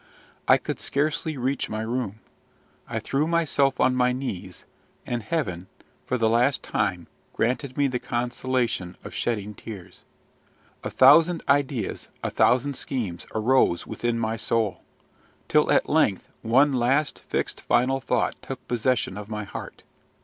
I 0.47 0.57
could 0.57 0.79
scarcely 0.79 1.37
reach 1.37 1.69
my 1.69 1.81
room. 1.81 2.21
I 2.89 2.97
threw 2.97 3.27
myself 3.27 3.79
on 3.79 3.93
my 3.95 4.11
knees; 4.13 4.65
and 5.05 5.21
Heaven, 5.21 5.67
for 6.07 6.17
the 6.17 6.27
last 6.27 6.63
time, 6.63 7.05
granted 7.33 7.77
me 7.77 7.85
the 7.85 7.99
consolation 7.99 8.95
of 9.03 9.13
shedding 9.13 9.53
tears. 9.53 10.03
A 10.83 10.89
thousand 10.89 11.43
ideas, 11.47 12.07
a 12.23 12.31
thousand 12.31 12.73
schemes, 12.75 13.27
arose 13.35 13.85
within 13.85 14.17
my 14.17 14.37
soul; 14.37 14.81
till 15.47 15.71
at 15.71 15.87
length 15.87 16.33
one 16.41 16.73
last, 16.73 17.19
fixed, 17.19 17.61
final 17.61 17.99
thought 17.99 18.33
took 18.41 18.67
possession 18.67 19.17
of 19.19 19.29
my 19.29 19.43
heart. 19.43 19.83